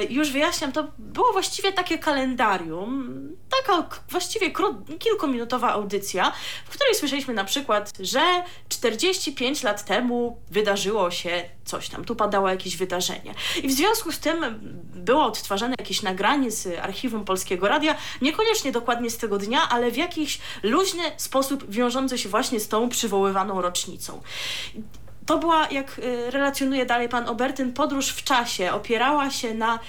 [0.09, 3.13] Już wyjaśniam, to było właściwie takie kalendarium,
[3.49, 4.51] taka właściwie
[4.99, 6.31] kilkuminutowa audycja,
[6.65, 12.49] w której słyszeliśmy na przykład, że 45 lat temu wydarzyło się coś tam, tu padało
[12.49, 13.33] jakieś wydarzenie.
[13.63, 14.59] I w związku z tym
[14.95, 19.97] było odtwarzane jakieś nagranie z archiwum Polskiego Radia, niekoniecznie dokładnie z tego dnia, ale w
[19.97, 24.21] jakiś luźny sposób wiążący się właśnie z tą przywoływaną rocznicą.
[25.25, 28.71] To była, jak y, relacjonuje dalej pan Obertyn, podróż w czasie.
[28.71, 29.79] Opierała się na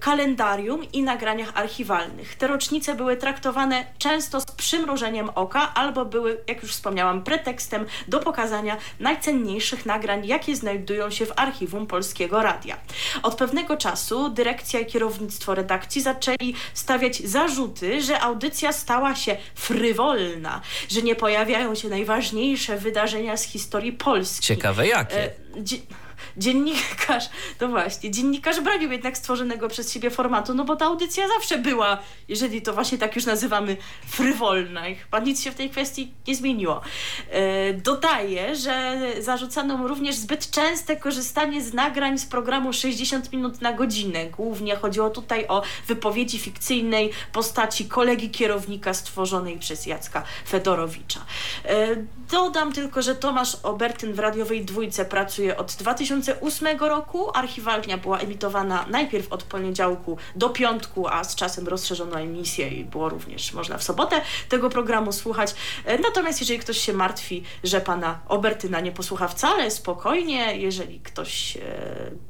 [0.00, 2.34] kalendarium i nagraniach archiwalnych.
[2.34, 8.20] Te rocznice były traktowane często z przymrużeniem oka albo były, jak już wspomniałam, pretekstem do
[8.20, 12.76] pokazania najcenniejszych nagrań, jakie znajdują się w archiwum Polskiego Radia.
[13.22, 20.60] Od pewnego czasu dyrekcja i kierownictwo redakcji zaczęli stawiać zarzuty, że audycja stała się frywolna,
[20.88, 24.46] że nie pojawiają się najważniejsze wydarzenia z historii Polski.
[24.46, 25.18] Ciekawe jakie.
[25.18, 25.30] E,
[26.36, 31.58] dziennikarz, to właśnie, dziennikarz bronił jednak stworzonego przez siebie formatu, no bo ta audycja zawsze
[31.58, 36.12] była, jeżeli to właśnie tak już nazywamy, frywolna i chyba nic się w tej kwestii
[36.26, 36.80] nie zmieniło.
[37.30, 43.60] E, dodaję, że zarzucano mu również zbyt częste korzystanie z nagrań z programu 60 minut
[43.60, 44.26] na godzinę.
[44.26, 51.20] Głównie chodziło tutaj o wypowiedzi fikcyjnej postaci kolegi kierownika stworzonej przez Jacka Fedorowicza.
[51.64, 51.96] E,
[52.30, 57.30] dodam tylko, że Tomasz Obertyn w radiowej dwójce pracuje od 2000 2008 roku.
[57.34, 63.08] Archiwalnia była emitowana najpierw od poniedziałku do piątku, a z czasem rozszerzono emisję i było
[63.08, 65.54] również można w sobotę tego programu słuchać.
[65.84, 71.56] E, natomiast jeżeli ktoś się martwi, że pana Obertyna nie posłucha wcale, spokojnie, jeżeli ktoś
[71.56, 71.60] e,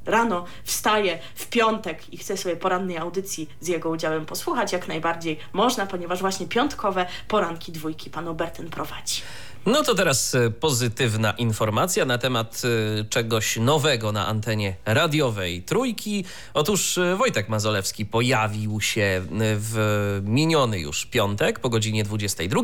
[0.06, 5.38] rano wstaje w piątek i chce sobie porannej audycji z jego udziałem posłuchać, jak najbardziej
[5.52, 9.22] można, ponieważ właśnie piątkowe poranki dwójki pan Obertyn prowadzi.
[9.66, 16.24] No to teraz e, pozytywna informacja na temat e, czegoś nowego na antenie radiowej Trójki.
[16.54, 22.62] Otóż e, Wojtek Mazolewski pojawił się w miniony już piątek po godzinie 22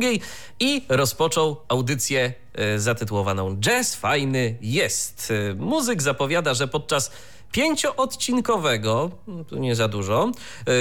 [0.61, 2.33] i rozpoczął audycję
[2.77, 5.33] zatytułowaną Jazz Fajny jest.
[5.57, 7.11] Muzyk zapowiada, że podczas
[7.53, 10.33] pięcioodcinkowego, no to nie za dużo,
[10.69, 10.73] y,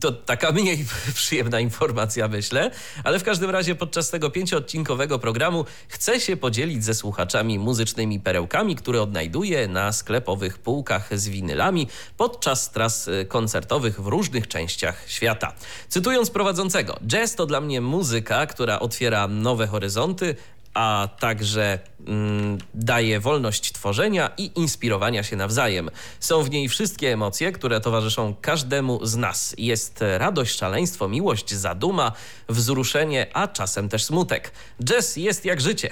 [0.00, 2.70] to taka mniej przyjemna informacja myślę,
[3.04, 8.76] ale w każdym razie podczas tego pięcioodcinkowego programu chcę się podzielić ze słuchaczami muzycznymi perełkami,
[8.76, 15.52] które odnajduję na sklepowych półkach z winylami podczas tras y, koncertowych w różnych częściach świata.
[15.88, 20.36] Cytując prowadzącego, jazz to dla mnie muzyka, która otwiera nowe horyzonty,
[20.74, 25.90] a także mm, daje wolność tworzenia i inspirowania się nawzajem.
[26.20, 29.54] Są w niej wszystkie emocje, które towarzyszą każdemu z nas.
[29.58, 32.12] Jest radość, szaleństwo, miłość, zaduma,
[32.48, 34.52] wzruszenie, a czasem też smutek.
[34.84, 35.90] Jazz jest jak życie,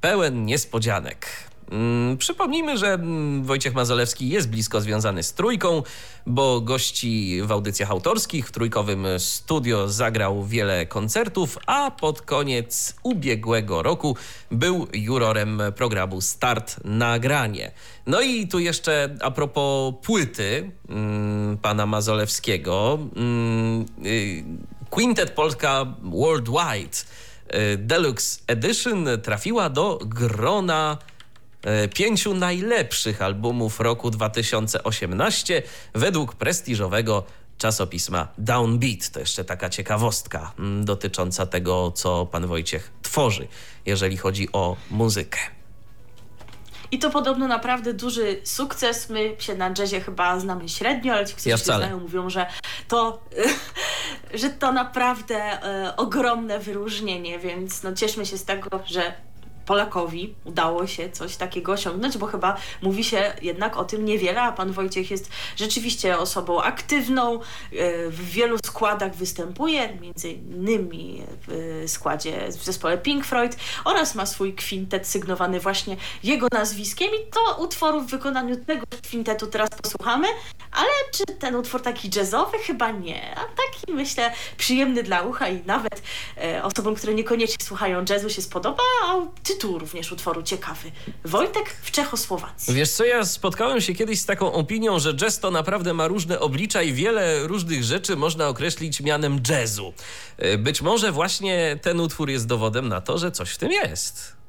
[0.00, 1.49] pełen niespodzianek.
[1.70, 5.82] Mm, przypomnijmy, że mm, Wojciech Mazolewski jest blisko związany z trójką,
[6.26, 13.82] bo gości w audycjach autorskich w trójkowym studio zagrał wiele koncertów, a pod koniec ubiegłego
[13.82, 14.16] roku
[14.50, 17.72] był jurorem programu Start Nagranie.
[18.06, 22.98] No i tu jeszcze a propos płyty mm, pana Mazolewskiego,
[24.04, 24.44] y,
[24.90, 26.96] Quintet Polska Worldwide
[27.54, 30.98] y, Deluxe Edition trafiła do grona
[31.94, 35.62] pięciu najlepszych albumów roku 2018
[35.94, 37.24] według prestiżowego
[37.58, 39.10] czasopisma Downbeat.
[39.10, 43.48] To jeszcze taka ciekawostka mm, dotycząca tego, co pan Wojciech tworzy,
[43.86, 45.38] jeżeli chodzi o muzykę.
[46.92, 49.10] I to podobno naprawdę duży sukces.
[49.10, 52.46] My się na jazzie chyba znamy średnio, ale ci, którzy ja się znają, mówią, że
[52.88, 53.24] to,
[54.40, 59.14] że to naprawdę e, ogromne wyróżnienie, więc no cieszmy się z tego, że
[59.70, 64.52] Polakowi udało się coś takiego osiągnąć, bo chyba mówi się jednak o tym niewiele, a
[64.52, 67.40] pan Wojciech jest rzeczywiście osobą aktywną, e,
[68.08, 74.54] w wielu składach występuje, między innymi w składzie w zespole Pink Floyd oraz ma swój
[74.54, 80.28] kwintet sygnowany właśnie jego nazwiskiem i to utworu w wykonaniu tego kwintetu teraz posłuchamy,
[80.72, 82.58] ale czy ten utwór taki jazzowy?
[82.58, 86.02] Chyba nie, a taki myślę przyjemny dla ucha i nawet
[86.36, 89.16] e, osobom, które niekoniecznie słuchają jazzu się spodoba, a
[89.60, 90.92] tytuł również utworu ciekawy.
[91.24, 92.74] Wojtek w Czechosłowacji.
[92.74, 96.40] Wiesz co, ja spotkałem się kiedyś z taką opinią, że jazz to naprawdę ma różne
[96.40, 99.92] oblicza i wiele różnych rzeczy można określić mianem jazzu.
[100.38, 104.39] E, być może właśnie ten utwór jest dowodem na to, że coś w tym jest.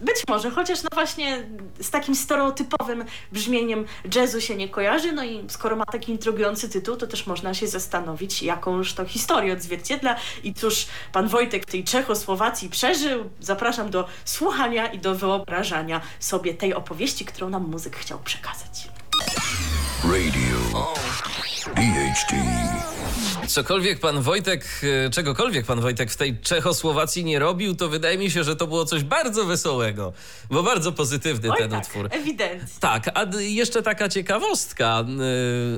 [0.00, 1.46] Być może, chociaż no właśnie
[1.80, 3.84] z takim stereotypowym brzmieniem
[4.14, 7.66] jazzu się nie kojarzy, no i skoro ma taki intrygujący tytuł, to też można się
[7.66, 13.30] zastanowić, jakąż to historię odzwierciedla i cóż pan Wojtek w tej Czechosłowacji przeżył.
[13.40, 18.88] Zapraszam do słuchania i do wyobrażania sobie tej opowieści, którą nam muzyk chciał przekazać.
[20.04, 20.90] Radio
[21.76, 22.34] DHT
[23.50, 24.64] cokolwiek pan Wojtek,
[25.06, 28.66] e, czegokolwiek pan Wojtek w tej Czechosłowacji nie robił, to wydaje mi się, że to
[28.66, 30.12] było coś bardzo wesołego,
[30.50, 32.08] bo bardzo pozytywny Oj, ten tak, utwór.
[32.10, 32.68] Ewidentnie.
[32.80, 35.04] Tak, a jeszcze taka ciekawostka e,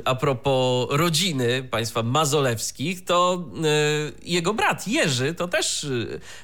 [0.05, 3.69] a propos rodziny państwa Mazolewskich, to e,
[4.23, 5.87] jego brat Jerzy to też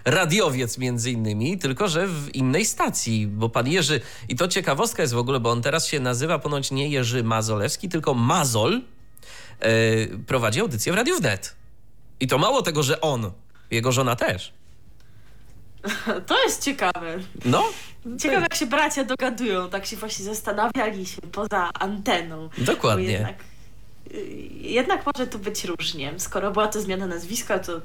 [0.04, 5.14] radiowiec między innymi, tylko że w innej stacji, bo pan Jerzy, i to ciekawostka jest
[5.14, 8.80] w ogóle, bo on teraz się nazywa ponoć nie Jerzy Mazolewski, tylko Mazol,
[10.26, 11.56] prowadzi audycję w Radiu Wnet.
[12.20, 13.30] I to mało tego, że on,
[13.70, 14.52] jego żona też.
[16.26, 17.18] To jest ciekawe.
[17.44, 17.64] No.
[18.18, 19.70] Ciekawe, jak się bracia dogadują.
[19.70, 22.48] Tak się właśnie zastanawialiśmy poza anteną.
[22.58, 23.12] Dokładnie.
[23.12, 23.36] Jednak,
[24.14, 24.26] y,
[24.60, 26.12] jednak może tu być różnie.
[26.16, 27.80] Skoro była to zmiana nazwiska, to,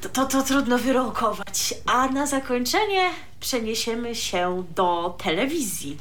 [0.00, 1.74] to, to, to trudno wyrokować.
[1.86, 3.10] A na zakończenie
[3.40, 5.96] przeniesiemy się do telewizji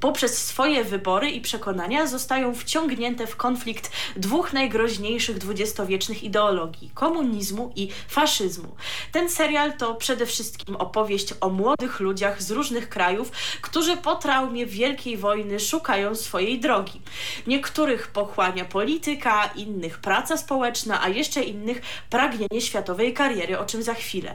[0.00, 7.88] poprzez swoje wybory i przekonania zostają wciągnięte w konflikt dwóch najgroźniejszych dwudziestowiecznych ideologii komunizmu i
[8.08, 8.76] faszyzmu.
[9.12, 13.30] Ten serial to przede wszystkim opowieść o młodych ludziach z różnych krajów,
[13.62, 17.00] którzy po traumie Wielkiej Wojny szukają swojej drogi.
[17.46, 23.94] Niektórych pochłania polityka, innych praca społeczna, a jeszcze innych pragnienie światowej kariery, o czym za
[23.94, 24.34] chwilę.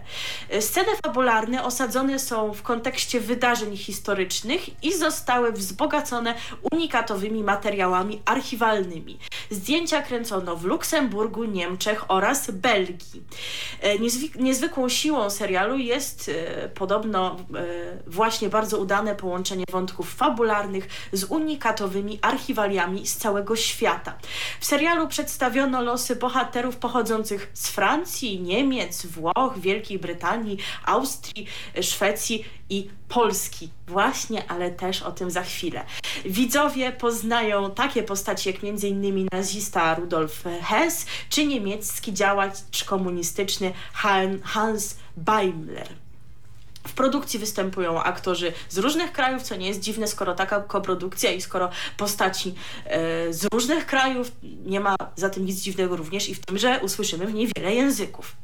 [0.60, 6.36] Sceny fabularne osadzone są w kontekście wydarzeń historycznych i zostały zostały wzbogacone
[6.72, 9.20] unikatowymi materiałami archiwalnymi.
[9.50, 13.24] Zdjęcia kręcono w Luksemburgu, Niemczech oraz Belgii.
[13.82, 14.00] E,
[14.40, 17.36] niezwykłą siłą serialu jest e, podobno e,
[18.08, 24.18] właśnie bardzo udane połączenie wątków fabularnych z unikatowymi archiwaliami z całego świata.
[24.60, 31.48] W serialu przedstawiono losy bohaterów pochodzących z Francji, Niemiec, Włoch, Wielkiej Brytanii, Austrii,
[31.82, 33.70] Szwecji i Polski.
[33.88, 35.86] Właśnie, ale też o tym za chwilę.
[36.26, 39.28] Widzowie poznają takie postaci jak m.in.
[39.32, 43.74] nazista Rudolf Hess czy niemiecki działacz komunistyczny
[44.44, 45.90] Hans Beimler.
[46.90, 51.42] W produkcji występują aktorzy z różnych krajów, co nie jest dziwne, skoro taka koprodukcja i
[51.42, 52.54] skoro postaci
[52.86, 54.32] e, z różnych krajów,
[54.66, 57.76] nie ma za tym nic dziwnego również i w tym, że usłyszymy w niej wiele
[57.76, 58.36] języków.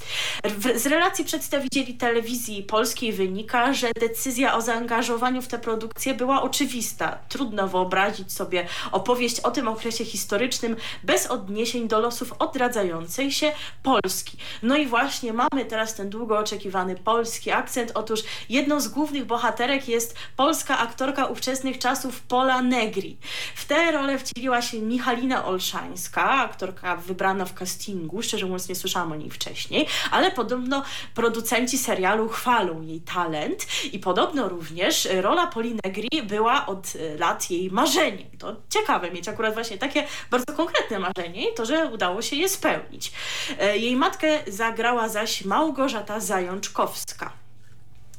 [0.75, 7.17] z relacji przedstawicieli telewizji polskiej wynika, że decyzja o zaangażowaniu w tę produkcję była oczywista.
[7.29, 13.51] Trudno wyobrazić sobie opowieść o tym okresie historycznym bez odniesień do losów odradzającej się
[13.83, 14.37] Polski.
[14.63, 17.91] No i właśnie mamy teraz ten długo oczekiwany polski akcent.
[17.93, 23.17] Otóż Jedną z głównych bohaterek jest polska aktorka ówczesnych czasów Pola Negri.
[23.55, 28.21] W tę rolę wcieliła się Michalina Olszańska, aktorka wybrana w castingu.
[28.21, 30.83] Szczerze mówiąc nie słyszałam o niej wcześniej, ale podobno
[31.15, 37.71] producenci serialu chwalą jej talent i podobno również rola Poli Negri była od lat jej
[37.71, 38.37] marzeniem.
[38.39, 42.49] To ciekawe mieć akurat właśnie takie bardzo konkretne marzenie i to, że udało się je
[42.49, 43.11] spełnić.
[43.59, 47.44] E, jej matkę zagrała zaś Małgorzata Zajączkowska.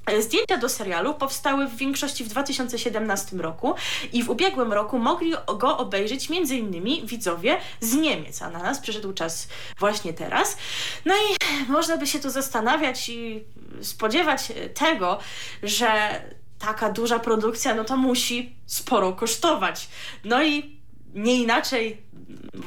[0.07, 3.75] E, zdjęcia do serialu powstały w większości w 2017 roku
[4.13, 7.07] i w ubiegłym roku mogli go obejrzeć m.in.
[7.07, 9.49] widzowie z Niemiec, a na nas przyszedł czas
[9.79, 10.57] właśnie teraz.
[11.05, 11.37] No i
[11.73, 13.45] można by się tu zastanawiać i
[13.83, 15.19] spodziewać tego,
[15.63, 16.21] że
[16.59, 19.89] taka duża produkcja, no to musi sporo kosztować.
[20.25, 20.76] No i
[21.17, 22.07] nie inaczej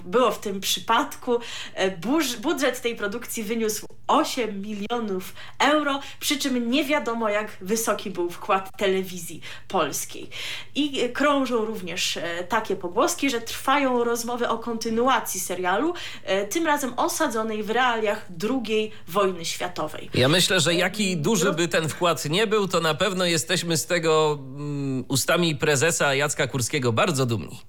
[0.05, 1.39] było w tym przypadku.
[1.73, 1.97] E,
[2.41, 8.77] budżet tej produkcji wyniósł 8 milionów euro, przy czym nie wiadomo jak wysoki był wkład
[8.77, 10.29] telewizji polskiej.
[10.75, 15.93] I krążą również e, takie pogłoski, że trwają rozmowy o kontynuacji serialu,
[16.23, 20.09] e, tym razem osadzonej w realiach II wojny światowej.
[20.13, 23.85] Ja myślę, że jaki duży by ten wkład nie był, to na pewno jesteśmy z
[23.85, 27.59] tego um, ustami prezesa Jacka Kurskiego bardzo dumni.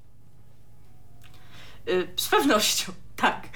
[1.91, 3.49] Y, z pewnością, tak.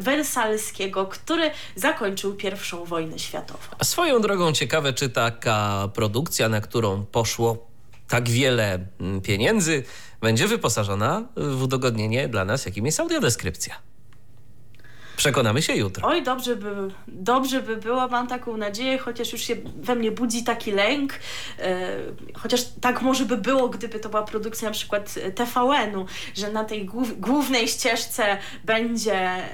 [0.00, 3.58] Wersalskiego, który zakończył pierwszą wojnę światową.
[3.78, 7.66] A swoją drogą ciekawe, czy taka produkcja, na którą poszło
[8.08, 9.82] tak wiele mm, pieniędzy,
[10.20, 13.74] będzie wyposażona w udogodnienie dla nas, jakim jest audiodeskrypcja.
[15.16, 16.08] Przekonamy się jutro.
[16.08, 16.70] Oj, dobrze by,
[17.08, 21.12] dobrze by było, mam taką nadzieję, chociaż już się we mnie budzi taki lęk.
[21.58, 21.96] E,
[22.34, 26.84] chociaż tak może by było, gdyby to była produkcja na przykład TVN-u, że na tej
[26.84, 29.44] głów, głównej ścieżce będzie e,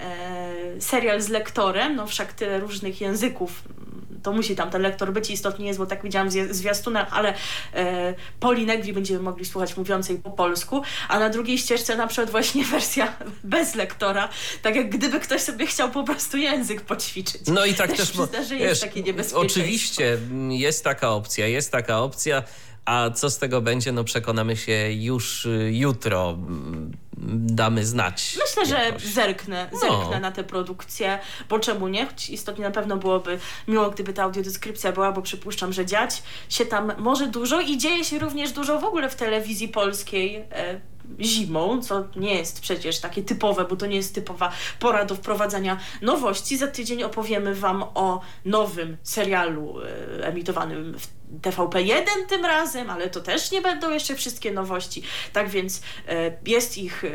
[0.79, 3.63] serial z lektorem, no wszak tyle różnych języków
[4.23, 7.35] to musi tam ten lektor być istotnie jest, bo tak widziałam w zwiastunach, ale
[7.75, 12.65] e, Polinegri będziemy mogli słuchać mówiącej po polsku, a na drugiej ścieżce na przykład właśnie
[12.73, 13.13] wersja
[13.45, 14.29] bez lektora,
[14.63, 17.41] tak jak gdyby ktoś sobie chciał po prostu język poćwiczyć.
[17.47, 19.41] No i tak też, też przyzna, że jest wiesz, takie niebezpieczeństwo.
[19.41, 20.19] Oczywiście
[20.49, 22.43] jest taka opcja, jest taka opcja.
[22.85, 26.39] A co z tego będzie, no przekonamy się już y, jutro.
[27.35, 28.39] Damy znać.
[28.59, 29.03] Myślę, jakoś.
[29.03, 30.21] że zerknę, zerknę no.
[30.21, 31.19] na tę produkcję,
[31.49, 32.07] bo czemu nie?
[32.07, 36.67] Choć istotnie na pewno byłoby miło, gdyby ta audiodeskrypcja była, bo przypuszczam, że dziać się
[36.67, 40.37] tam może dużo i dzieje się również dużo w ogóle w telewizji polskiej.
[40.37, 40.81] E,
[41.21, 45.79] zimą, co nie jest przecież takie typowe, bo to nie jest typowa pora do wprowadzania
[46.03, 46.57] nowości.
[46.59, 53.21] Za tydzień opowiemy Wam o nowym serialu e, emitowanym w TVP1 tym razem, ale to
[53.21, 55.03] też nie będą jeszcze wszystkie nowości.
[55.33, 57.11] Tak więc e, jest ich e,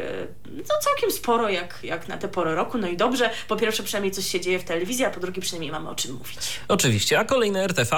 [0.46, 2.78] no, całkiem sporo jak, jak na tę porę roku.
[2.78, 5.72] No i dobrze, po pierwsze przynajmniej coś się dzieje w telewizji, a po drugie przynajmniej
[5.72, 6.38] mamy o czym mówić.
[6.68, 7.98] Oczywiście, a kolejne RTV,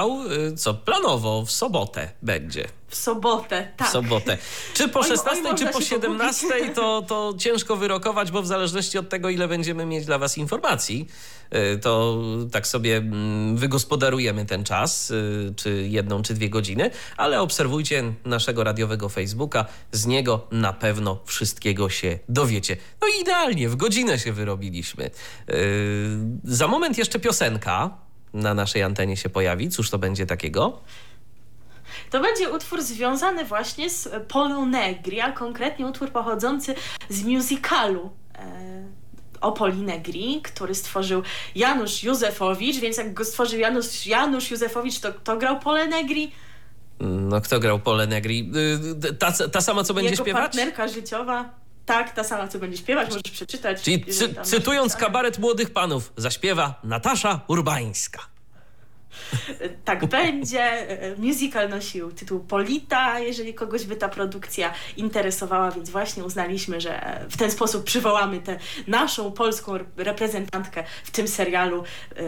[0.52, 2.68] y, co planowo w sobotę będzie.
[2.88, 3.88] W sobotę, tak.
[3.88, 4.38] W sobotę.
[4.74, 9.08] Czy po 16, oj, czy po 17, to, to ciężko wyrokować, bo w zależności od
[9.08, 11.08] tego, ile będziemy mieć dla Was informacji,
[11.82, 12.22] to
[12.52, 18.64] tak sobie mm, wygospodarujemy ten czas, y, czy jedną, czy dwie godziny, ale obserwujcie naszego
[18.64, 22.76] radiowego Facebooka, z niego na pewno wszystkiego się dowiecie.
[23.00, 25.10] No i idealnie, w godzinę się wyrobiliśmy.
[25.50, 27.98] Y, za moment jeszcze piosenka
[28.34, 29.70] na naszej antenie się pojawi.
[29.70, 30.80] Cóż to będzie takiego?
[32.10, 36.74] To będzie utwór związany właśnie z Polą Negri, a konkretnie utwór pochodzący
[37.08, 38.10] z musicalu
[39.40, 41.22] o Poli Negri, który stworzył
[41.54, 46.32] Janusz Józefowicz, więc jak go stworzył Janusz, Janusz Józefowicz, to kto grał Polę Negri?
[47.00, 48.52] No kto grał Polę Negri?
[49.04, 50.42] Y, ta, ta sama, co będzie Jego śpiewać?
[50.42, 51.50] partnerka życiowa.
[51.86, 53.82] Tak, ta sama, co będzie śpiewać, możesz przeczytać.
[53.82, 58.20] Czyli cy cytując kabaret młodych panów, zaśpiewa Natasza Urbańska.
[59.84, 60.86] tak będzie.
[61.18, 67.36] Musical nosił tytuł Polita, jeżeli kogoś by ta produkcja interesowała, więc właśnie uznaliśmy, że w
[67.36, 71.84] ten sposób przywołamy tę naszą polską reprezentantkę w tym serialu,
[72.16, 72.22] yy,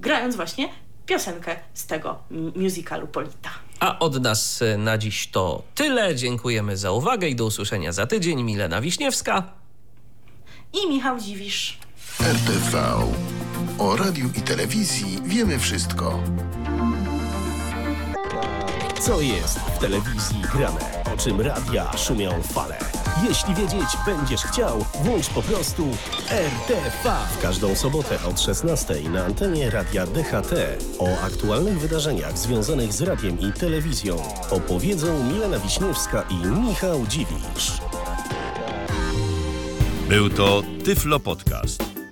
[0.00, 0.68] grając właśnie
[1.06, 2.18] piosenkę z tego
[2.56, 3.50] musicalu Polita.
[3.80, 6.14] A od nas na dziś to tyle.
[6.14, 8.42] Dziękujemy za uwagę i do usłyszenia za tydzień.
[8.42, 9.42] Milena Wiśniewska
[10.72, 11.78] i Michał Dziwisz.
[12.20, 12.82] RTV.
[13.78, 16.22] O radiu i telewizji wiemy wszystko.
[19.00, 21.02] Co jest w telewizji grane?
[21.14, 22.78] O czym radia szumią fale?
[23.28, 25.88] Jeśli wiedzieć będziesz chciał, włącz po prostu
[26.30, 27.16] RTV.
[27.38, 30.52] W każdą sobotę od 16 na antenie Radia DHT
[30.98, 34.16] o aktualnych wydarzeniach związanych z radiem i telewizją
[34.50, 37.72] opowiedzą Milena Wiśniewska i Michał Dziwisz.
[40.08, 42.03] Był to Tyflo Podcast.